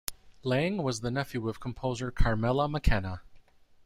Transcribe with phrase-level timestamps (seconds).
[0.43, 3.21] Leng was the nephew of composer Carmela Mackenna.